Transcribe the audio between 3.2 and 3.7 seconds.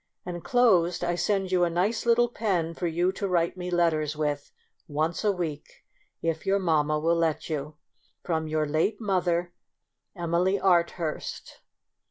write me